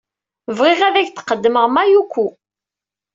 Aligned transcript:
Bɣiɣ 0.57 0.79
ad 0.83 0.95
ak-d-qeddmeɣ 0.97 1.65
Mayuko. 1.69 2.27